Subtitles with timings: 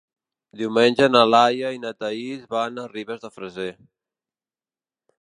[0.61, 3.71] Diumenge na Laia i na Thaís van a Ribes de Freser.